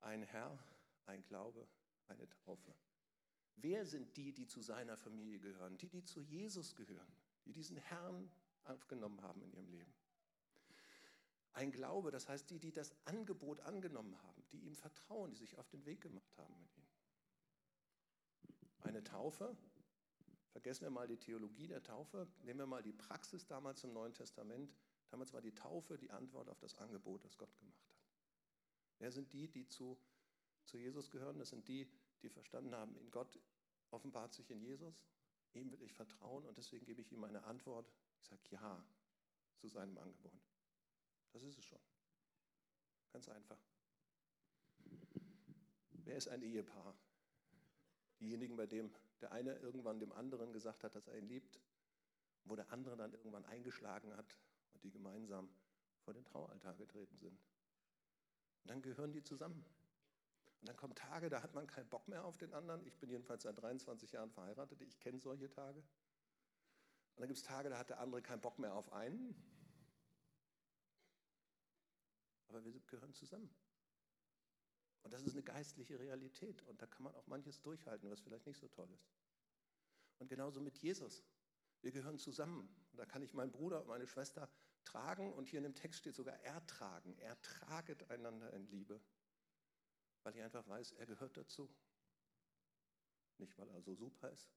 ein 0.00 0.22
Herr, 0.22 0.58
ein 1.06 1.24
Glaube, 1.24 1.66
eine 2.08 2.28
Taufe. 2.28 2.74
Wer 3.56 3.86
sind 3.86 4.16
die, 4.16 4.32
die 4.32 4.46
zu 4.46 4.60
seiner 4.60 4.96
Familie 4.96 5.38
gehören? 5.38 5.78
Die, 5.78 5.88
die 5.88 6.04
zu 6.04 6.20
Jesus 6.20 6.74
gehören, 6.74 7.16
die 7.44 7.52
diesen 7.52 7.76
Herrn 7.76 8.30
aufgenommen 8.64 9.22
haben 9.22 9.42
in 9.42 9.52
ihrem 9.52 9.68
Leben. 9.68 9.94
Ein 11.52 11.70
Glaube, 11.70 12.10
das 12.10 12.28
heißt 12.28 12.50
die, 12.50 12.58
die 12.58 12.72
das 12.72 12.94
Angebot 13.04 13.60
angenommen 13.60 14.20
haben, 14.22 14.44
die 14.50 14.58
ihm 14.58 14.74
vertrauen, 14.74 15.30
die 15.30 15.36
sich 15.36 15.56
auf 15.56 15.68
den 15.68 15.84
Weg 15.86 16.00
gemacht 16.00 16.36
haben 16.36 16.54
mit 16.58 16.76
ihm. 16.76 16.88
Eine 18.80 19.04
Taufe, 19.04 19.56
vergessen 20.50 20.82
wir 20.82 20.90
mal 20.90 21.06
die 21.06 21.16
Theologie 21.16 21.68
der 21.68 21.82
Taufe, 21.82 22.26
nehmen 22.42 22.58
wir 22.58 22.66
mal 22.66 22.82
die 22.82 22.92
Praxis 22.92 23.46
damals 23.46 23.84
im 23.84 23.92
Neuen 23.92 24.14
Testament. 24.14 24.74
Damals 25.10 25.32
war 25.32 25.40
die 25.40 25.54
Taufe 25.54 25.96
die 25.96 26.10
Antwort 26.10 26.48
auf 26.48 26.58
das 26.58 26.74
Angebot, 26.74 27.24
das 27.24 27.38
Gott 27.38 27.56
gemacht 27.56 27.88
hat. 27.88 27.94
Wer 28.98 29.12
sind 29.12 29.32
die, 29.32 29.48
die 29.48 29.68
zu, 29.68 29.96
zu 30.64 30.76
Jesus 30.76 31.10
gehören? 31.10 31.38
Das 31.38 31.50
sind 31.50 31.68
die, 31.68 31.88
die 32.24 32.30
verstanden 32.30 32.74
haben, 32.74 32.96
in 32.96 33.10
Gott 33.10 33.38
offenbart 33.90 34.32
sich 34.34 34.50
in 34.50 34.60
Jesus, 34.60 35.04
ihm 35.52 35.70
will 35.70 35.82
ich 35.82 35.92
vertrauen 35.92 36.44
und 36.46 36.58
deswegen 36.58 36.84
gebe 36.84 37.00
ich 37.00 37.12
ihm 37.12 37.22
eine 37.24 37.44
Antwort. 37.44 37.92
Ich 38.20 38.26
sage 38.26 38.42
ja 38.50 38.84
zu 39.58 39.68
seinem 39.68 39.96
Angebot. 39.98 40.32
Das 41.32 41.42
ist 41.42 41.58
es 41.58 41.64
schon. 41.64 41.80
Ganz 43.12 43.28
einfach. 43.28 43.58
Wer 45.90 46.16
ist 46.16 46.28
ein 46.28 46.42
Ehepaar? 46.42 46.96
Diejenigen, 48.20 48.56
bei 48.56 48.66
dem 48.66 48.92
der 49.20 49.32
eine 49.32 49.54
irgendwann 49.56 50.00
dem 50.00 50.12
anderen 50.12 50.52
gesagt 50.52 50.84
hat, 50.84 50.94
dass 50.94 51.08
er 51.08 51.16
ihn 51.16 51.28
liebt, 51.28 51.58
wo 52.44 52.56
der 52.56 52.70
andere 52.70 52.96
dann 52.96 53.14
irgendwann 53.14 53.44
eingeschlagen 53.46 54.14
hat 54.16 54.38
und 54.74 54.84
die 54.84 54.90
gemeinsam 54.90 55.48
vor 56.00 56.12
den 56.12 56.24
Traualtar 56.24 56.74
getreten 56.74 57.16
sind. 57.16 57.40
Und 58.62 58.70
dann 58.70 58.82
gehören 58.82 59.12
die 59.12 59.22
zusammen. 59.22 59.64
Und 60.64 60.68
dann 60.68 60.76
kommen 60.78 60.94
Tage, 60.94 61.28
da 61.28 61.42
hat 61.42 61.52
man 61.52 61.66
keinen 61.66 61.90
Bock 61.90 62.08
mehr 62.08 62.24
auf 62.24 62.38
den 62.38 62.54
anderen. 62.54 62.86
Ich 62.86 62.96
bin 62.96 63.10
jedenfalls 63.10 63.42
seit 63.42 63.60
23 63.60 64.12
Jahren 64.12 64.30
verheiratet. 64.30 64.80
Ich 64.80 64.98
kenne 64.98 65.20
solche 65.20 65.50
Tage. 65.50 65.80
Und 65.80 67.20
dann 67.20 67.28
gibt 67.28 67.36
es 67.36 67.42
Tage, 67.42 67.68
da 67.68 67.76
hat 67.76 67.90
der 67.90 68.00
andere 68.00 68.22
keinen 68.22 68.40
Bock 68.40 68.58
mehr 68.58 68.72
auf 68.72 68.90
einen. 68.90 69.34
Aber 72.48 72.64
wir 72.64 72.72
gehören 72.86 73.12
zusammen. 73.12 73.54
Und 75.02 75.12
das 75.12 75.20
ist 75.24 75.34
eine 75.34 75.42
geistliche 75.42 75.98
Realität. 75.98 76.62
Und 76.62 76.80
da 76.80 76.86
kann 76.86 77.02
man 77.02 77.14
auch 77.14 77.26
manches 77.26 77.60
durchhalten, 77.60 78.10
was 78.10 78.22
vielleicht 78.22 78.46
nicht 78.46 78.58
so 78.58 78.68
toll 78.68 78.90
ist. 78.90 79.12
Und 80.16 80.28
genauso 80.28 80.62
mit 80.62 80.78
Jesus. 80.78 81.22
Wir 81.82 81.92
gehören 81.92 82.16
zusammen. 82.16 82.74
Und 82.90 82.96
da 82.96 83.04
kann 83.04 83.20
ich 83.20 83.34
meinen 83.34 83.52
Bruder 83.52 83.82
und 83.82 83.88
meine 83.88 84.06
Schwester 84.06 84.48
tragen. 84.86 85.30
Und 85.34 85.46
hier 85.46 85.58
in 85.58 85.64
dem 85.64 85.74
Text 85.74 86.00
steht 86.00 86.14
sogar 86.14 86.40
ertragen. 86.40 87.18
Ertraget 87.18 88.10
einander 88.10 88.50
in 88.54 88.64
Liebe 88.64 88.98
weil 90.24 90.34
ich 90.34 90.42
einfach 90.42 90.66
weiß, 90.66 90.92
er 90.92 91.06
gehört 91.06 91.36
dazu. 91.36 91.68
Nicht, 93.38 93.56
weil 93.58 93.68
er 93.68 93.82
so 93.82 93.94
super 93.94 94.30
ist, 94.30 94.50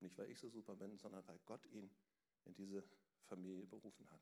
nicht, 0.00 0.16
weil 0.18 0.30
ich 0.30 0.38
so 0.38 0.48
super 0.48 0.74
bin, 0.74 0.96
sondern 0.96 1.26
weil 1.26 1.38
Gott 1.44 1.64
ihn 1.66 1.90
in 2.44 2.54
diese 2.54 2.82
Familie 3.24 3.66
berufen 3.66 4.10
hat. 4.10 4.20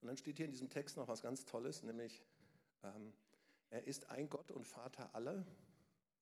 Und 0.00 0.08
dann 0.08 0.16
steht 0.16 0.36
hier 0.36 0.46
in 0.46 0.52
diesem 0.52 0.70
Text 0.70 0.96
noch 0.96 1.08
was 1.08 1.22
ganz 1.22 1.44
Tolles, 1.44 1.82
nämlich 1.82 2.24
ähm, 2.82 3.12
er 3.70 3.86
ist 3.86 4.10
ein 4.10 4.28
Gott 4.28 4.50
und 4.50 4.66
Vater 4.66 5.14
aller 5.14 5.46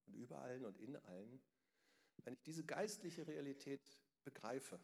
und 0.06 0.14
über 0.14 0.40
allen 0.40 0.64
und 0.64 0.78
in 0.78 0.96
allen. 0.96 1.40
Wenn 2.24 2.34
ich 2.34 2.42
diese 2.42 2.64
geistliche 2.64 3.26
Realität 3.26 3.98
begreife, 4.24 4.78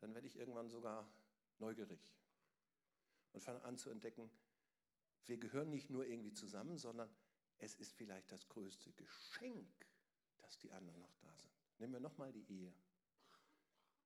dann 0.00 0.14
werde 0.14 0.26
ich 0.26 0.36
irgendwann 0.36 0.68
sogar 0.68 1.06
neugierig 1.58 2.00
und 3.32 3.40
fange 3.40 3.62
an 3.62 3.76
zu 3.76 3.90
entdecken, 3.90 4.30
wir 5.26 5.38
gehören 5.38 5.70
nicht 5.70 5.90
nur 5.90 6.06
irgendwie 6.06 6.32
zusammen, 6.32 6.78
sondern 6.78 7.08
es 7.58 7.74
ist 7.76 7.92
vielleicht 7.92 8.30
das 8.32 8.48
größte 8.48 8.92
Geschenk, 8.92 9.86
dass 10.38 10.58
die 10.58 10.72
anderen 10.72 11.00
noch 11.00 11.14
da 11.20 11.32
sind. 11.36 11.52
Nehmen 11.78 11.92
wir 11.92 12.00
nochmal 12.00 12.32
die 12.32 12.44
Ehe. 12.50 12.74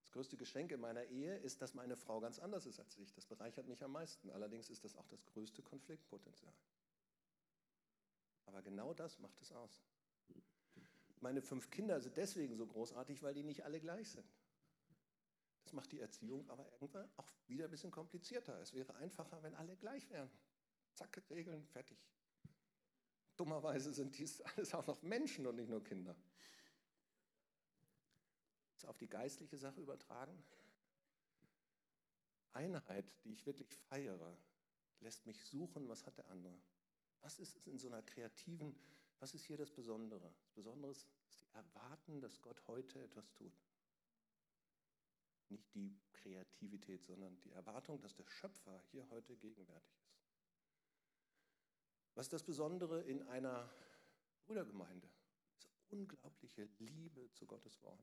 Das 0.02 0.10
größte 0.12 0.36
Geschenk 0.36 0.72
in 0.72 0.80
meiner 0.80 1.04
Ehe 1.04 1.36
ist, 1.38 1.62
dass 1.62 1.74
meine 1.74 1.96
Frau 1.96 2.20
ganz 2.20 2.38
anders 2.38 2.66
ist 2.66 2.78
als 2.78 2.96
ich. 2.98 3.12
Das 3.12 3.26
bereichert 3.26 3.66
mich 3.66 3.82
am 3.82 3.92
meisten. 3.92 4.30
Allerdings 4.30 4.70
ist 4.70 4.84
das 4.84 4.94
auch 4.94 5.06
das 5.08 5.24
größte 5.24 5.62
Konfliktpotenzial. 5.62 6.54
Aber 8.44 8.62
genau 8.62 8.94
das 8.94 9.18
macht 9.18 9.40
es 9.40 9.52
aus. 9.52 9.82
Meine 11.20 11.42
fünf 11.42 11.70
Kinder 11.70 12.00
sind 12.00 12.16
deswegen 12.16 12.56
so 12.56 12.66
großartig, 12.66 13.22
weil 13.22 13.34
die 13.34 13.42
nicht 13.42 13.64
alle 13.64 13.80
gleich 13.80 14.10
sind. 14.10 14.30
Das 15.64 15.72
macht 15.72 15.90
die 15.90 15.98
Erziehung 15.98 16.48
aber 16.48 16.70
irgendwann 16.74 17.10
auch 17.16 17.28
wieder 17.48 17.64
ein 17.64 17.70
bisschen 17.70 17.90
komplizierter. 17.90 18.60
Es 18.60 18.72
wäre 18.72 18.94
einfacher, 18.96 19.42
wenn 19.42 19.54
alle 19.54 19.76
gleich 19.76 20.08
wären. 20.10 20.30
Zack, 20.96 21.22
Regeln, 21.30 21.66
fertig. 21.66 21.98
Dummerweise 23.36 23.92
sind 23.92 24.16
dies 24.18 24.40
alles 24.56 24.74
auch 24.74 24.86
noch 24.86 25.02
Menschen 25.02 25.46
und 25.46 25.56
nicht 25.56 25.68
nur 25.68 25.84
Kinder. 25.84 26.16
Jetzt 28.72 28.86
auf 28.86 28.96
die 28.96 29.08
geistliche 29.08 29.58
Sache 29.58 29.80
übertragen. 29.80 30.42
Einheit, 32.52 33.04
die 33.24 33.32
ich 33.32 33.44
wirklich 33.44 33.68
feiere, 33.74 34.38
lässt 35.00 35.26
mich 35.26 35.44
suchen, 35.44 35.86
was 35.88 36.06
hat 36.06 36.16
der 36.16 36.28
andere. 36.30 36.58
Was 37.20 37.38
ist 37.38 37.56
es 37.56 37.66
in 37.66 37.78
so 37.78 37.88
einer 37.88 38.02
kreativen, 38.02 38.74
was 39.18 39.34
ist 39.34 39.44
hier 39.44 39.58
das 39.58 39.70
Besondere? 39.70 40.32
Das 40.40 40.50
Besondere 40.52 40.92
ist, 40.92 41.06
dass 41.26 41.36
die 41.36 41.48
erwarten, 41.52 42.20
dass 42.22 42.40
Gott 42.40 42.66
heute 42.68 43.02
etwas 43.02 43.30
tut. 43.34 43.52
Nicht 45.50 45.74
die 45.74 45.94
Kreativität, 46.12 47.04
sondern 47.04 47.38
die 47.40 47.50
Erwartung, 47.50 48.00
dass 48.00 48.14
der 48.14 48.26
Schöpfer 48.26 48.82
hier 48.90 49.08
heute 49.10 49.36
gegenwärtig 49.36 49.92
ist. 50.00 50.05
Was 52.16 52.26
ist 52.26 52.32
das 52.32 52.42
Besondere 52.42 53.02
in 53.02 53.22
einer 53.28 53.70
Brüdergemeinde? 54.46 55.06
Das 55.54 55.68
unglaubliche 55.90 56.64
Liebe 56.78 57.30
zu 57.32 57.46
Gottes 57.46 57.82
Wort. 57.82 58.02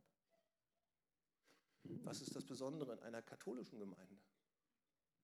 Was 2.04 2.22
ist 2.22 2.36
das 2.36 2.46
Besondere 2.46 2.94
in 2.94 3.00
einer 3.00 3.24
katholischen 3.24 3.80
Gemeinde? 3.80 4.22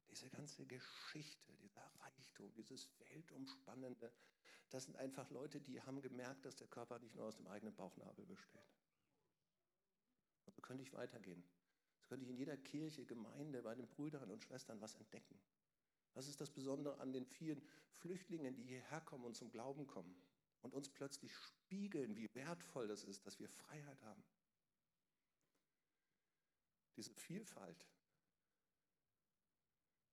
Diese 0.09 0.27
ganze 0.31 0.65
Geschichte, 0.65 1.55
dieser 1.57 1.85
Reichtum, 1.99 2.51
dieses 2.55 2.89
Weltumspannende, 2.97 4.11
das 4.71 4.85
sind 4.85 4.97
einfach 4.97 5.29
Leute, 5.29 5.61
die 5.61 5.79
haben 5.83 6.01
gemerkt, 6.01 6.45
dass 6.45 6.55
der 6.55 6.67
Körper 6.67 6.97
nicht 6.97 7.13
nur 7.15 7.25
aus 7.25 7.35
dem 7.35 7.45
eigenen 7.45 7.75
Bauchnabel 7.75 8.25
besteht. 8.25 8.75
Und 10.45 10.55
so 10.55 10.61
könnte 10.63 10.81
ich 10.81 10.93
weitergehen. 10.93 11.43
So 11.99 12.07
könnte 12.07 12.25
ich 12.25 12.31
in 12.31 12.37
jeder 12.37 12.57
Kirche, 12.57 13.05
Gemeinde, 13.05 13.61
bei 13.61 13.75
den 13.75 13.87
Brüdern 13.87 14.31
und 14.31 14.41
Schwestern 14.41 14.81
was 14.81 14.95
entdecken. 14.95 15.39
Was 16.13 16.27
ist 16.27 16.41
das 16.41 16.51
Besondere 16.51 16.99
an 16.99 17.13
den 17.13 17.25
vielen 17.25 17.61
Flüchtlingen, 17.99 18.55
die 18.55 18.63
hierher 18.63 19.01
kommen 19.01 19.25
und 19.25 19.35
zum 19.35 19.51
Glauben 19.51 19.87
kommen 19.87 20.15
und 20.61 20.73
uns 20.73 20.89
plötzlich 20.89 21.35
spiegeln, 21.35 22.15
wie 22.15 22.33
wertvoll 22.33 22.87
das 22.87 23.03
ist, 23.03 23.25
dass 23.25 23.39
wir 23.39 23.49
Freiheit 23.49 24.01
haben? 24.03 24.23
Diese 26.95 27.13
Vielfalt 27.13 27.87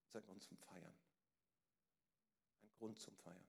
ist 0.05 0.15
ein 0.15 0.23
Grund 0.23 0.43
zum 0.43 0.57
Feiern. 0.57 0.95
Ein 2.63 2.71
Grund 2.79 2.99
zum 2.99 3.17
Feiern. 3.17 3.49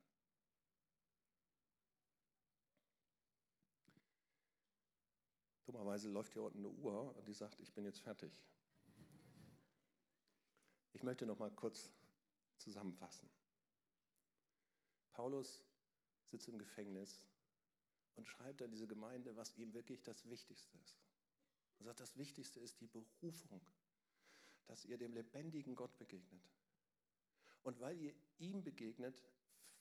Dummerweise 5.68 6.10
läuft 6.10 6.34
hier 6.34 6.44
unten 6.44 6.60
eine 6.60 6.70
Uhr 6.70 7.16
und 7.16 7.28
die 7.28 7.34
sagt, 7.34 7.60
ich 7.60 7.74
bin 7.74 7.84
jetzt 7.84 8.00
fertig. 8.00 8.42
Ich 10.94 11.04
möchte 11.04 11.26
noch 11.26 11.38
mal 11.38 11.52
kurz 11.52 11.92
zusammenfassen. 12.58 13.30
Paulus 15.12 15.64
sitzt 16.26 16.48
im 16.48 16.60
Gefängnis 16.60 17.24
und 18.16 18.28
schreibt 18.28 18.62
an 18.62 18.72
diese 18.72 18.88
Gemeinde, 18.88 19.36
was 19.36 19.56
ihm 19.58 19.74
wirklich 19.74 20.04
das 20.04 20.30
Wichtigste 20.30 20.78
ist. 20.78 20.98
Er 21.80 21.86
sagt, 21.86 22.00
das 22.00 22.18
Wichtigste 22.18 22.60
ist 22.60 22.80
die 22.82 22.88
Berufung, 22.88 23.62
dass 24.66 24.86
ihr 24.86 24.98
dem 24.98 25.14
lebendigen 25.14 25.76
Gott 25.76 25.98
begegnet. 25.98 26.42
Und 27.64 27.80
weil 27.80 28.00
ihr 28.00 28.14
ihm 28.40 28.64
begegnet, 28.64 29.24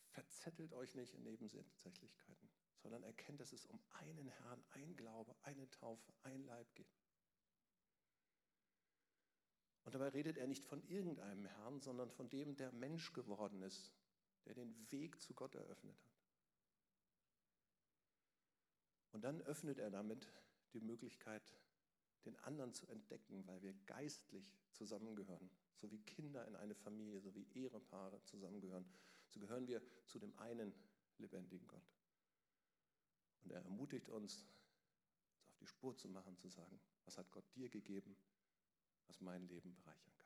verzettelt 0.09 0.73
euch 0.73 0.95
nicht 0.95 1.15
in 1.15 1.23
Nebensächlichkeiten, 1.23 2.49
sondern 2.79 3.03
erkennt, 3.03 3.41
dass 3.41 3.53
es 3.53 3.67
um 3.67 3.81
einen 3.91 4.29
Herrn, 4.29 4.65
ein 4.71 4.97
Glaube, 4.97 5.35
eine 5.43 5.71
Taufe, 5.71 6.13
ein 6.23 6.45
Leib 6.45 6.75
geht. 6.75 6.89
Dabei 9.97 10.11
redet 10.11 10.37
er 10.37 10.47
nicht 10.47 10.67
von 10.67 10.87
irgendeinem 10.89 11.47
Herrn, 11.47 11.81
sondern 11.81 12.11
von 12.11 12.29
dem, 12.29 12.55
der 12.55 12.71
Mensch 12.71 13.15
geworden 13.15 13.63
ist, 13.63 13.91
der 14.45 14.53
den 14.53 14.75
Weg 14.93 15.19
zu 15.23 15.33
Gott 15.33 15.55
eröffnet 15.55 15.99
hat. 16.05 16.21
Und 19.13 19.25
dann 19.25 19.41
öffnet 19.41 19.79
er 19.79 19.91
damit 19.91 20.31
die 20.75 20.83
Möglichkeit, 20.83 21.57
den 22.27 22.37
anderen 22.41 22.75
zu 22.75 22.87
entdecken, 22.89 23.47
weil 23.47 23.63
wir 23.63 23.73
geistlich 23.87 24.53
zusammengehören. 24.73 25.49
So 25.77 25.91
wie 25.91 26.03
Kinder 26.03 26.47
in 26.47 26.57
eine 26.57 26.75
Familie, 26.75 27.23
so 27.23 27.35
wie 27.35 27.49
Ehepaare 27.55 28.23
zusammengehören. 28.25 28.85
So 29.31 29.41
gehören 29.41 29.67
wir 29.67 29.81
zu 30.05 30.19
dem 30.19 30.39
einen 30.39 30.75
lebendigen 31.17 31.67
Gott. 31.69 31.91
Und 33.45 33.53
er 33.53 33.63
ermutigt 33.63 34.11
uns, 34.11 34.43
uns 34.43 34.47
auf 35.49 35.57
die 35.57 35.67
Spur 35.67 35.97
zu 35.97 36.11
machen, 36.11 36.37
zu 36.37 36.51
sagen, 36.51 36.79
was 37.07 37.17
hat 37.17 37.33
Gott 37.33 37.47
dir 37.55 37.71
gegeben? 37.71 38.15
Was 39.09 39.21
mein 39.21 39.47
Leben 39.47 39.75
bereichern 39.75 40.13
kann. 40.17 40.26